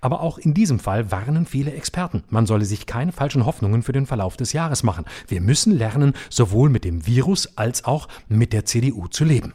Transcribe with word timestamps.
Aber 0.00 0.20
auch 0.20 0.38
in 0.38 0.54
diesem 0.54 0.78
Fall 0.78 1.10
warnen 1.10 1.46
viele 1.46 1.72
Experten. 1.72 2.24
Man 2.28 2.46
solle 2.46 2.64
sich 2.64 2.86
keine 2.86 3.12
falschen 3.12 3.46
Hoffnungen 3.46 3.82
für 3.82 3.92
den 3.92 4.06
Verlauf 4.06 4.36
des 4.36 4.52
Jahres 4.52 4.82
machen. 4.82 5.04
Wir 5.28 5.40
müssen 5.40 5.76
lernen, 5.76 6.14
sowohl 6.30 6.68
mit 6.68 6.84
dem 6.84 7.06
Virus 7.06 7.56
als 7.56 7.84
auch 7.84 8.08
mit 8.28 8.52
der 8.52 8.64
CDU 8.64 9.08
zu 9.08 9.24
leben. 9.24 9.54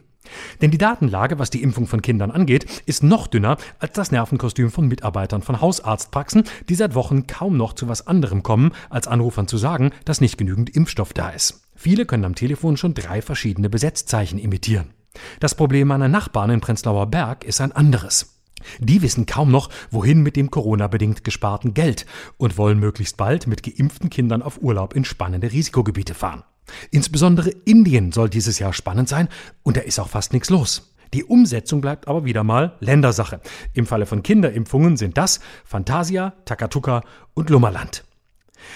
Denn 0.62 0.72
die 0.72 0.78
Datenlage, 0.78 1.40
was 1.40 1.50
die 1.50 1.64
Impfung 1.64 1.88
von 1.88 2.02
Kindern 2.02 2.32
angeht, 2.32 2.66
ist 2.86 3.04
noch 3.04 3.28
dünner 3.28 3.58
als 3.80 3.94
das 3.94 4.12
Nervenkostüm 4.12 4.72
von 4.72 4.88
Mitarbeitern 4.88 5.42
von 5.42 5.62
Hausarztpraxen, 5.62 6.44
die 6.70 6.76
seit 6.76 6.96
Wochen 6.96 7.28
kaum 7.28 7.58
noch 7.58 7.74
zu 7.74 7.88
was 7.88 8.08
anderem 8.08 8.44
kommen, 8.44 8.72
als 8.90 9.08
Anrufern 9.08 9.48
zu 9.48 9.58
sagen, 9.58 9.92
dass 10.06 10.22
nicht 10.22 10.38
genügend 10.38 10.70
Impfstoff 10.70 11.14
da 11.14 11.30
ist. 11.30 11.62
Viele 11.76 12.06
können 12.06 12.26
am 12.26 12.36
Telefon 12.36 12.78
schon 12.78 12.94
drei 12.94 13.22
verschiedene 13.22 13.70
Besetzzeichen 13.70 14.40
imitieren. 14.40 14.94
Das 15.40 15.56
Problem 15.56 15.88
meiner 15.88 16.08
Nachbarn 16.08 16.50
in 16.50 16.62
Prenzlauer 16.62 17.08
Berg 17.08 17.44
ist 17.44 17.62
ein 17.62 17.72
anderes. 17.72 18.37
Die 18.80 19.02
wissen 19.02 19.26
kaum 19.26 19.52
noch, 19.52 19.70
wohin 19.92 20.22
mit 20.22 20.36
dem 20.36 20.52
Corona-bedingt 20.52 21.23
gesparten 21.23 21.73
Geld 21.73 22.06
und 22.38 22.58
wollen 22.58 22.80
möglichst 22.80 23.18
bald 23.18 23.48
mit 23.48 23.64
geimpften 23.64 24.09
Kindern 24.09 24.42
auf 24.42 24.62
Urlaub 24.62 24.94
in 24.94 25.06
spannende 25.06 25.52
Risikogebiete 25.52 26.14
fahren. 26.14 26.44
Insbesondere 26.92 27.50
Indien 27.50 28.12
soll 28.12 28.30
dieses 28.30 28.59
Jahr 28.59 28.74
spannend 28.74 29.09
sein 29.09 29.30
und 29.64 29.78
da 29.78 29.82
ist 29.82 30.00
auch 30.00 30.09
fast 30.09 30.34
nichts 30.34 30.50
los. 30.50 30.94
Die 31.14 31.24
Umsetzung 31.24 31.82
bleibt 31.82 32.08
aber 32.08 32.26
wieder 32.26 32.44
mal 32.44 32.76
Ländersache. 32.80 33.40
Im 33.74 33.86
Falle 33.86 34.06
von 34.06 34.24
Kinderimpfungen 34.24 34.98
sind 34.98 35.18
das 35.18 35.40
Fantasia, 35.64 36.34
Takatuka 36.46 37.02
und 37.34 37.50
Lummerland. 37.50 38.04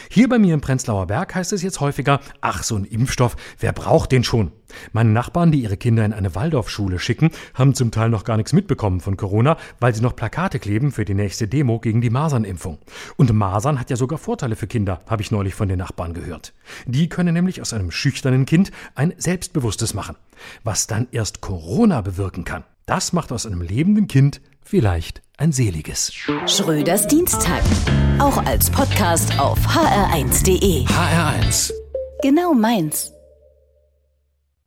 Hier 0.09 0.29
bei 0.29 0.39
mir 0.39 0.53
im 0.53 0.61
Prenzlauer 0.61 1.07
Berg 1.07 1.35
heißt 1.35 1.53
es 1.53 1.61
jetzt 1.61 1.79
häufiger, 1.79 2.19
ach, 2.41 2.63
so 2.63 2.75
ein 2.75 2.85
Impfstoff, 2.85 3.35
wer 3.59 3.73
braucht 3.73 4.11
den 4.11 4.23
schon? 4.23 4.51
Meine 4.93 5.09
Nachbarn, 5.09 5.51
die 5.51 5.61
ihre 5.61 5.77
Kinder 5.77 6.05
in 6.05 6.13
eine 6.13 6.35
Waldorfschule 6.35 6.99
schicken, 6.99 7.31
haben 7.53 7.73
zum 7.73 7.91
Teil 7.91 8.09
noch 8.09 8.23
gar 8.23 8.37
nichts 8.37 8.53
mitbekommen 8.53 9.01
von 9.01 9.17
Corona, 9.17 9.57
weil 9.79 9.93
sie 9.93 10.01
noch 10.01 10.15
Plakate 10.15 10.59
kleben 10.59 10.91
für 10.91 11.05
die 11.05 11.13
nächste 11.13 11.47
Demo 11.47 11.79
gegen 11.79 12.01
die 12.01 12.09
Masernimpfung. 12.09 12.79
Und 13.17 13.33
Masern 13.33 13.79
hat 13.79 13.89
ja 13.89 13.95
sogar 13.95 14.17
Vorteile 14.17 14.55
für 14.55 14.67
Kinder, 14.67 15.01
habe 15.07 15.21
ich 15.21 15.31
neulich 15.31 15.55
von 15.55 15.67
den 15.67 15.79
Nachbarn 15.79 16.13
gehört. 16.13 16.53
Die 16.85 17.09
können 17.09 17.33
nämlich 17.33 17.61
aus 17.61 17.73
einem 17.73 17.91
schüchternen 17.91 18.45
Kind 18.45 18.71
ein 18.95 19.13
selbstbewusstes 19.17 19.93
machen. 19.93 20.15
Was 20.63 20.87
dann 20.87 21.07
erst 21.11 21.41
Corona 21.41 22.01
bewirken 22.01 22.43
kann, 22.43 22.63
das 22.85 23.13
macht 23.13 23.31
aus 23.31 23.45
einem 23.45 23.61
lebenden 23.61 24.07
Kind 24.07 24.41
vielleicht 24.61 25.21
ein 25.41 25.51
seliges. 25.51 26.13
Schröders 26.45 27.07
Dienstag. 27.07 27.63
Auch 28.19 28.37
als 28.45 28.69
Podcast 28.69 29.37
auf 29.39 29.57
hr1.de. 29.65 30.85
HR1. 30.85 31.71
Genau 32.21 32.53
meins. 32.53 33.11